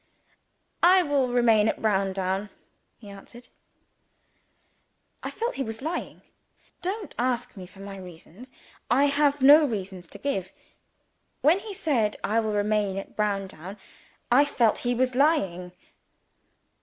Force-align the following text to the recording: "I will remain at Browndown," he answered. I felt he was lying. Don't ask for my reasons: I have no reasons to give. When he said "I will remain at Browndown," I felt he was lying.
"I 0.81 1.03
will 1.03 1.27
remain 1.27 1.67
at 1.67 1.79
Browndown," 1.79 2.49
he 2.97 3.07
answered. 3.09 3.49
I 5.21 5.29
felt 5.29 5.53
he 5.53 5.63
was 5.63 5.83
lying. 5.83 6.23
Don't 6.81 7.13
ask 7.19 7.53
for 7.53 7.81
my 7.81 7.97
reasons: 7.97 8.49
I 8.89 9.05
have 9.05 9.43
no 9.43 9.63
reasons 9.67 10.07
to 10.07 10.17
give. 10.17 10.51
When 11.41 11.59
he 11.59 11.75
said 11.75 12.17
"I 12.23 12.39
will 12.39 12.53
remain 12.53 12.97
at 12.97 13.15
Browndown," 13.15 13.77
I 14.31 14.43
felt 14.43 14.79
he 14.79 14.95
was 14.95 15.13
lying. 15.13 15.71